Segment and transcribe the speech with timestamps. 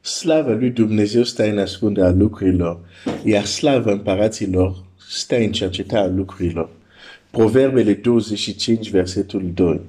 [0.00, 2.80] Slavă lui Dumnezeu stă în ascunderea lucrurilor,
[3.24, 6.70] iar slavă împăraților stă în cercetarea lucrurilor.
[7.30, 9.80] Proverbele 25, versetul 2.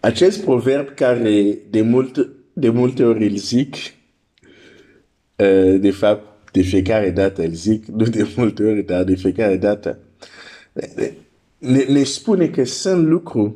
[0.00, 7.10] Acest proverb care de, mult, de multe ori îl zic, uh, de fapt, de fiecare
[7.10, 9.98] dată îl zic, nu de multe ori, dar de fiecare dată,
[11.58, 13.52] ne, ne spune că sunt lucruri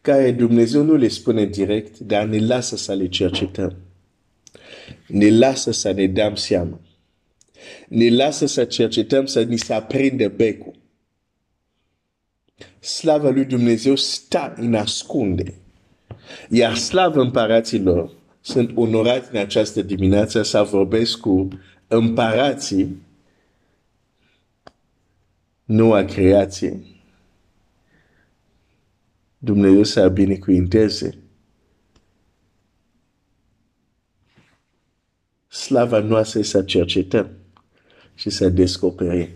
[0.00, 3.76] care Dumnezeu nu le spune direct, dar ne lasă să le cercetăm.
[5.06, 6.80] Ne lasă să ne dăm seama.
[7.88, 10.74] Ne lasă să cercetăm, să ni se aprinde becul.
[12.78, 15.54] Slava lui Dumnezeu stă în ascunde.
[16.50, 21.48] Iar slavă împăraților sunt onorați în această dimineață să vorbesc cu
[21.86, 23.02] împărații
[25.64, 26.80] noua creație.
[29.38, 31.18] Dumnezeu să binecuvinteze.
[35.56, 37.30] Slava noastră să cercetăm
[38.14, 39.28] și să descoperim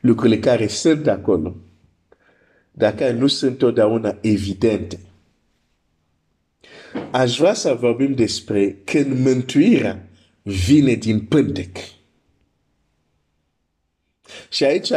[0.00, 1.56] lucrurile care sunt acolo,
[2.70, 4.98] dacă nu sunt totdeauna evidente.
[7.10, 10.08] Aș vrea să vorbim despre când mântuirea
[10.42, 11.76] vine din pântec.
[14.50, 14.90] Și aici,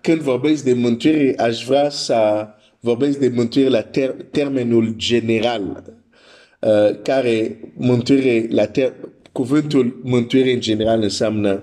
[0.00, 2.48] când vorbesc de mântuire, aș vrea să
[2.80, 5.97] vorbesc de mântuire la ter termenul general, uh,
[7.02, 8.92] care mântuire, la ter
[9.32, 11.62] cuvântul mântuire în general înseamnă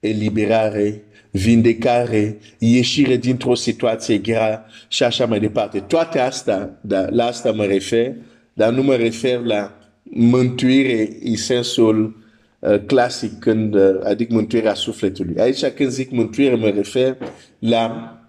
[0.00, 5.80] eliberare, vindecare, ieșire dintr-o situație grea și așa mai departe.
[5.80, 8.14] Toate astea, da, la asta mă refer,
[8.52, 12.24] dar nu mă refer la mântuire în sensul
[12.58, 15.40] uh, clasic, când, uh, adică mântuirea sufletului.
[15.40, 17.16] Aici când zic mântuire mă refer
[17.58, 18.19] la uh,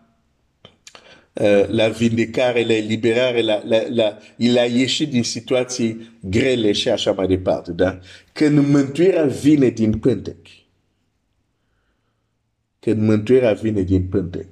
[1.67, 7.11] la vindecare, la eliberare, la, la, la, el a ieșit din situații grele și așa
[7.11, 7.71] mai departe.
[7.71, 7.99] Da?
[8.33, 10.47] Când mântuirea vine din pântec,
[12.79, 14.47] când mântuirea vine din pântec.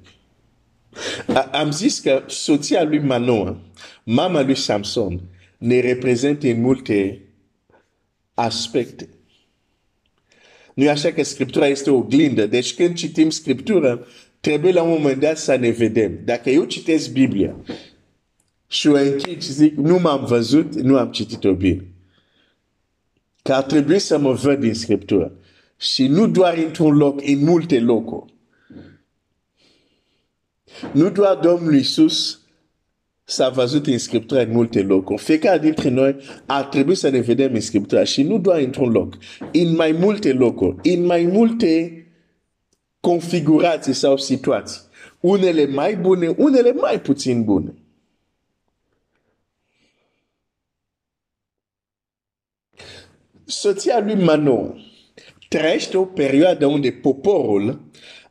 [1.52, 3.60] Am zis că soția lui Manoa,
[4.02, 5.20] mama lui Samson,
[5.58, 7.20] ne reprezintă în multe
[8.34, 9.08] aspecte.
[10.74, 12.46] Nu e așa că Scriptura este o glindă.
[12.46, 14.06] Deci când citim Scriptura,
[14.40, 16.18] trebuie la un moment dat să ne vedem.
[16.24, 17.56] Dacă eu citesc Biblia
[18.66, 21.84] și o închid și zic, nu m-am văzut, nu am citit-o bine.
[23.42, 25.32] Că ar trebui să mă văd din Scriptură.
[25.76, 28.34] Și nu doar într-un loc, în multe locuri.
[30.92, 32.40] Nu doar Domnul Iisus
[33.24, 35.22] s-a văzut în Scriptură în multe locuri.
[35.22, 39.18] Fiecare dintre noi ar trebui să ne vedem în Scriptură și nu doar într-un loc,
[39.52, 42.04] în mai multe locuri, în mai multe
[43.00, 44.80] configurații sau situații.
[45.20, 47.74] Unele mai bune, unele mai puțin bune.
[53.44, 54.74] Soția lui Manoa
[55.48, 57.80] trăiește o perioadă unde poporul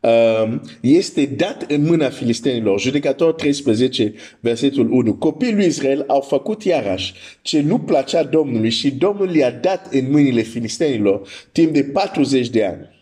[0.01, 2.79] um, este dat în mâna filistenilor.
[2.79, 5.13] Judecator 13, versetul 1.
[5.13, 10.11] Copiii lui Israel au făcut iarăși ce nu plăcea Domnului și Domnul i-a dat în
[10.11, 12.98] mâinile filistenilor timp de 40 de ani.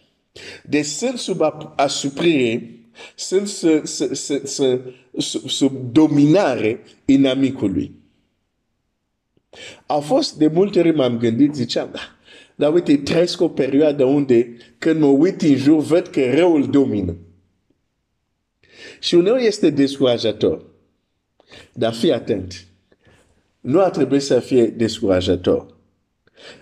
[0.64, 1.42] Deci sunt sub
[1.76, 2.80] asuprire,
[3.16, 3.48] sunt
[5.46, 7.92] sub dominare inamicului.
[9.86, 12.00] A fost de multe ori m-am gândit, ziceam, da,
[12.56, 17.16] dar uite, trăiesc o perioadă unde când mă uit în jur, văd că răul domină.
[19.00, 20.66] Și uneori este descurajator.
[21.74, 22.66] Dar fii atent.
[23.60, 25.76] Nu ar trebui să fie descurajator.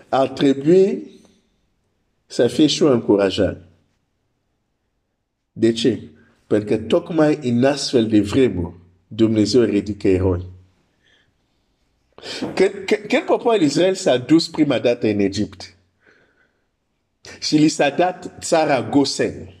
[0.08, 1.10] Ar trebui
[2.26, 3.65] să fie și o încurajare.
[5.58, 6.00] De ce?
[6.46, 8.74] Pentru că tocmai în astfel de vremuri,
[9.06, 10.44] Dumnezeu ridică eroi.
[12.54, 12.72] Când,
[13.08, 15.76] când poporul Israel s-a dus prima dată în Egipt,
[17.40, 19.54] și li s-a dat țara Gosen,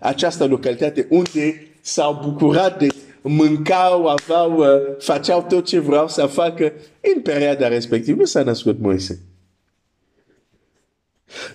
[0.00, 2.86] această localitate unde s-au bucurat de
[3.22, 6.72] mâncau, aveau, uh, făceau tot ce vreau să facă
[7.14, 8.18] în perioada respectivă.
[8.18, 9.20] Nu s-a născut Moise.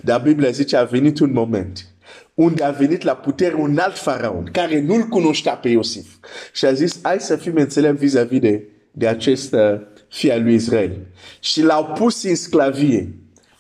[0.02, 1.88] Dar Biblia zice a venit un moment
[2.34, 6.08] unde a venit la putere un alt faraon care nu-l cunoștea pe Iosif.
[6.54, 10.54] Și a zis, hai să fim înțelept vis-a-vis de, de acest uh, fie al lui
[10.54, 10.98] Israel.
[11.40, 13.16] Și l-au pus în sclavie.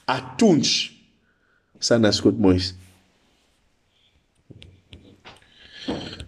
[0.06, 0.94] Atunci
[1.78, 2.74] s-a născut Moise.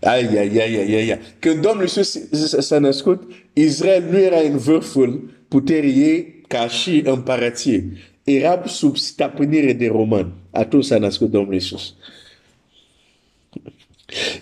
[0.02, 1.20] Ai, ai, ai, ai, ai, ai.
[1.40, 2.20] Când Domnul Iisus
[2.60, 7.92] s-a născut, Israel nu era în vârful puterii ei ca și împărație.
[8.24, 10.34] Era sub stăpânire de roman.
[10.52, 11.94] Atunci s-a născut Domnul Iisus.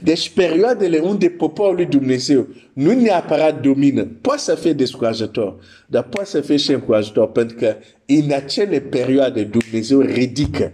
[0.01, 6.29] Deci perioadele unde poporul lui Dumnezeu nu neapărat domină, poate să fie descurajator, dar poate
[6.29, 10.73] să fie și încurajator, pentru că în acele perioade Dumnezeu ridică,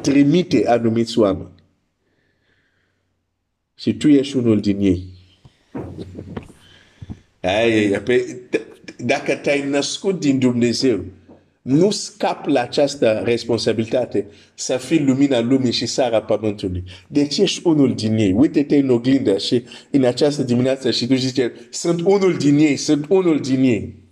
[0.00, 1.48] trimite anumiți oameni.
[3.78, 5.04] Și tu ești unul din ei.
[7.42, 8.40] Ai, pe,
[8.98, 11.04] dacă te-ai născut din Dumnezeu,
[11.66, 16.82] nu scap la această responsabilitate să fii lumina lumii și sara pământului.
[17.08, 18.32] Deci ești unul din ei.
[18.32, 23.06] Uite-te în oglindă și în această dimineață și tu zice, sunt unul din ei, sunt
[23.08, 24.04] unul din ei.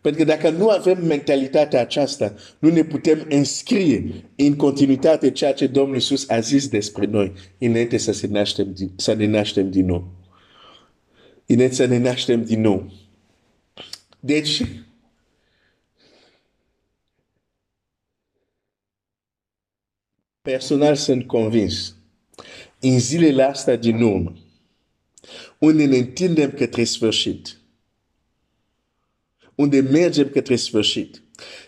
[0.00, 5.66] Pentru că dacă nu avem mentalitatea aceasta, nu ne putem înscrie în continuitate ceea ce
[5.66, 10.19] Domnul Iisus a zis despre noi, înainte să, se naștem, să ne naștem din nou.
[11.52, 12.92] Înainte să ne naștem din nou.
[14.20, 14.62] Deci,
[20.42, 21.94] personal sunt convins,
[22.80, 24.32] în zilele astea din urmă,
[25.58, 27.58] unde ne întindem către sfârșit,
[29.54, 31.22] unde mergem către sfârșit.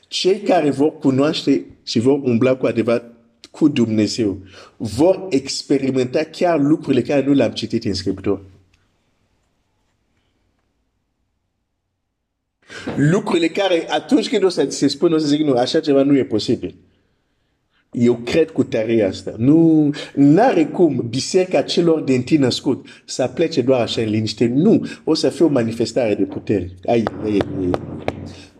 [0.08, 3.14] Cei care vor cunoaște și vor umbla cu adevărat
[3.50, 4.43] cu Dumnezeu
[4.76, 8.52] vor experimenta chiar lucrurile care nu le-am citit în Scriptură.
[12.96, 16.17] Lucrurile care atunci când o să se spun, o să zic, nu, așa ceva nu
[16.17, 16.75] e posibil.
[17.93, 19.34] Eu cred cu tare asta.
[19.37, 24.46] Nu, n-are cum biserica celor din tine născut să plece doar așa în liniște.
[24.46, 26.70] Nu, o să fie o manifestare de putere.
[26.87, 27.70] Ai, ai, ai.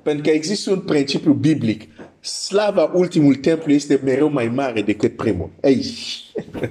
[0.03, 1.83] Pentru că există un principiu biblic.
[2.21, 5.51] Slava ultimul templu este mereu mai mare decât primul.
[5.63, 5.85] Ei.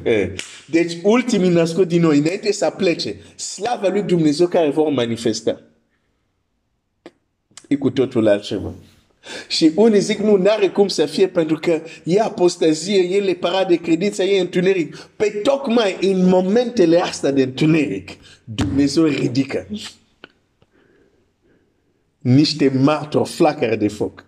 [0.65, 5.61] Deci ultimii născut din noi, înainte să plece, slava lui Dumnezeu care vor manifesta.
[7.71, 8.73] E cu totul altceva.
[9.47, 13.75] Și unii zic, nu, n-are cum să fie pentru că e apostazie, e lepărat de
[13.75, 14.95] credință, e întuneric.
[14.95, 18.09] Pe tocmai în momentele astea de întuneric,
[18.43, 19.67] Dumnezeu ridică
[22.21, 24.25] niște martori, flacăre de foc.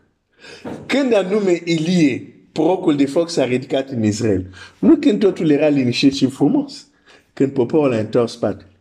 [0.86, 4.46] Când anume Ilie, procul de foc s-a ridicat în Israel,
[4.80, 6.88] nu când totul era liniștit și frumos,
[7.34, 8.72] când poporul a întors spatele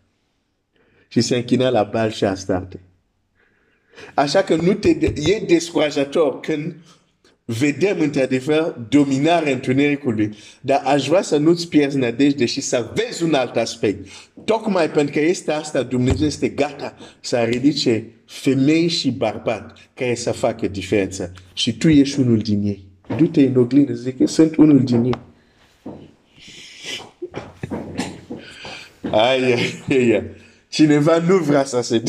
[1.08, 2.80] și se închina la bal și Astarte.
[4.14, 6.74] Așa că nu te, e descurajator când
[7.44, 13.34] vedem într-adevăr dominarea întunericului, dar aș vrea să nu-ți pierzi nădejde și să vezi un
[13.34, 14.08] alt aspect.
[14.44, 20.32] Tocmai pentru că este asta, Dumnezeu este gata să ridice femei și bărbat care să
[20.32, 21.30] facă diferența.
[21.52, 22.84] Și tu ești unul din ei.
[23.16, 25.12] Du-te în oglindă, zic, sunt unul din ei.
[29.10, 30.22] Ai, ai, ai.
[30.68, 32.02] Cineva nu vrea să se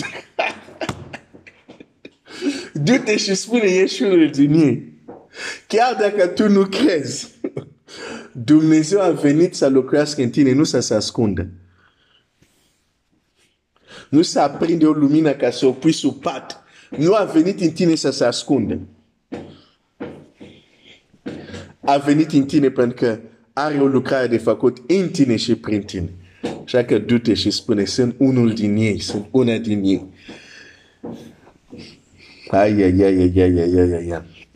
[2.74, 4.94] Du-te și spune, ești unul din ei.
[5.68, 7.28] Chiar dacă tu nu crezi,
[8.32, 11.48] Dumnezeu a venit să lucrească în tine, nu să se ascundă.
[14.10, 16.64] Nu să aprinde o lumină ca să o pui sub pat.
[16.98, 18.80] Nu a venit în tine să se ascunde.
[21.82, 23.20] A venit în tine pentru că
[23.54, 26.10] are o lucrare de făcut în tine și prin tine.
[26.64, 30.06] Așa că du-te și spune, sunt unul din ei, sunt una din ei.
[32.54, 34.48] Ai, ai, ai, ai, ai, ai, ai, ai, ai.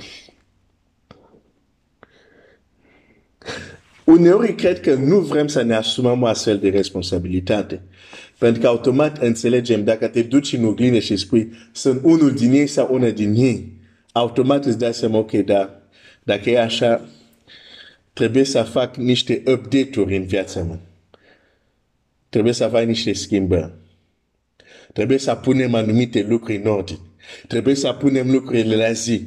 [4.04, 7.82] Uneori cred că nu vrem să ne asumăm o astfel de responsabilitate.
[8.38, 12.68] Pentru că automat înțelegem, dacă te duci în oglindă și spui, sunt unul din ei
[12.68, 13.74] sau una din ei,
[14.12, 15.82] automat îți dai seama, ok, da,
[16.24, 17.10] dacă e așa,
[18.13, 20.80] trebuie să fac niște update-uri în viața mea.
[22.30, 23.72] Trebuie să fac niște schimbări.
[24.94, 27.00] Trebuie să punem anumite lucruri în ordine.
[27.48, 29.22] Trebuie să punem lucrurile la zi.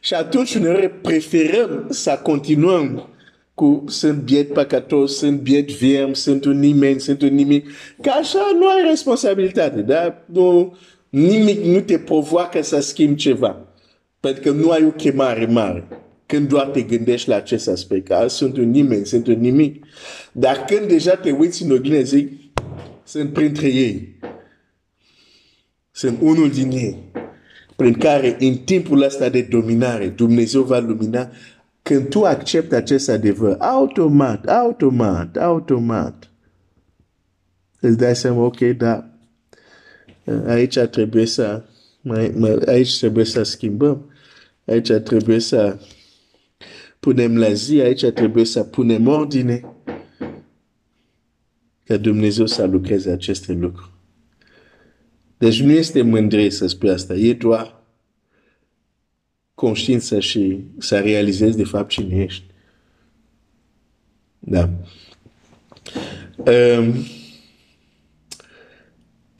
[0.00, 3.08] Și atunci uneori preferăm să continuăm
[3.54, 7.68] cu sunt biet păcătos, sunt biet vierm, sunt un nimeni, sunt un nimic.
[8.02, 10.24] Că așa nu ai responsabilitate, da?
[10.26, 10.76] Nu,
[11.08, 13.66] nimic nu te provoacă să schimbi ceva.
[14.20, 15.88] Pentru că nu ai o chemare mare.
[16.26, 19.84] Când doar te gândești la acest aspect, că sunt un nimeni, sunt un nimic.
[20.32, 22.30] Dar când deja te uiți în oglindă, zic,
[23.04, 24.18] sunt printre ei.
[25.90, 26.96] Sunt unul din ei.
[27.76, 31.30] Prin care, în timpul ăsta de dominare, Dumnezeu va lumina
[31.82, 36.30] când tu accepti acest adevăr, automat, automat, automat,
[37.80, 39.10] îți dai seama, ok, da,
[40.46, 41.64] aici trebuie să,
[42.66, 44.10] aici trebuie să schimbăm,
[44.64, 45.78] aici trebuie să
[47.00, 49.64] punem la zi, aici trebuie să punem ordine,
[51.84, 53.95] ca Dumnezeu să lucreze aceste lucruri.
[55.38, 57.82] Deci nu este mândrie să spui asta, e doar
[59.54, 62.44] conștiință și să realizezi de fapt cine ești.
[64.38, 64.70] Da.
[66.36, 66.94] Um,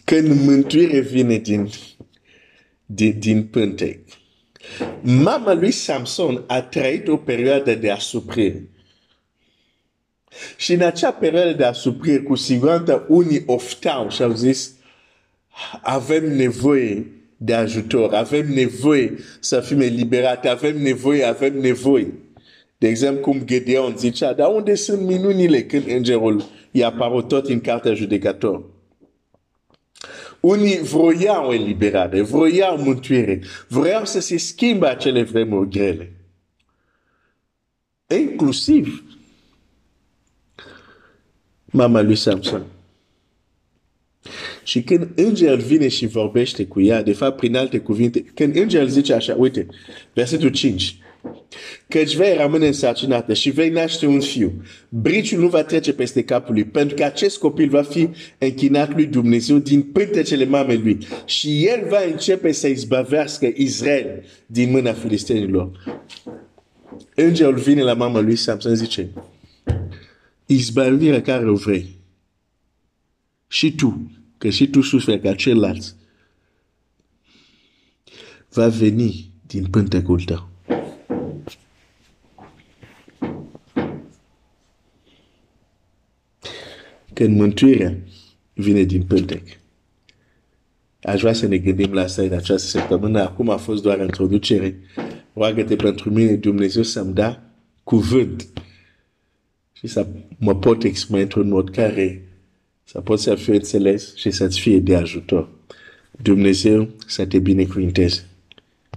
[0.04, 1.68] când mântuire vine din,
[2.86, 3.98] din, din pântec,
[5.02, 8.68] mama lui Samson a trăit o perioadă de asuprire.
[10.56, 14.74] Și în acea perioadă de asuprire, cu siguranță, unii oftau și au zis,
[15.82, 22.12] avem nevoie de ajutor, avem nevoie să fim eliberate, avem nevoie, avem nevoie.
[22.78, 27.60] De exemplu, cum Gedeon zicea, dar unde sunt minunile când îngerul i apărut tot în
[27.60, 28.64] cartea judecător?
[30.40, 36.12] Unii vroiau eliberare, vroiau mântuire, vroiau să se schimbe acele vremuri grele.
[38.06, 39.04] Inclusiv
[41.64, 42.66] mama lui Samson.
[44.66, 48.88] Și când înger vine și vorbește cu ea, de fapt prin alte cuvinte, când înger
[48.88, 49.66] zice așa, uite,
[50.12, 50.98] versetul 5,
[51.88, 54.62] căci vei rămâne însărcinată și vei naște un fiu.
[54.88, 58.08] Briciul nu va trece peste capul lui, pentru că acest copil va fi
[58.38, 64.70] închinat lui Dumnezeu din pântecele mamei lui și el va începe să izbăvească Israel din
[64.70, 65.70] mâna filistenilor.
[67.14, 69.10] Îngerul vine la mama lui Samson zice,
[70.46, 71.94] izbăvirea care o vrei.
[73.48, 75.94] Și tu, că și tu suferi ca celălalt,
[78.52, 80.48] va veni din pântecul tău.
[87.12, 87.98] Când mântuirea
[88.54, 89.42] vine din pântec.
[91.02, 93.20] Aș vrea să ne gândim la asta în această săptămână.
[93.20, 94.80] Acum a fost doar introducere.
[95.34, 97.42] Roagă-te pentru mine, Dumnezeu, să-mi da
[97.84, 98.48] cuvânt
[99.72, 100.06] și să
[100.38, 102.25] mă pot exprima într-un mod care
[102.88, 105.48] să pot să fiu înțeles și să-ți fie de ajutor.
[106.22, 108.26] Dumnezeu să te binecuvinteze.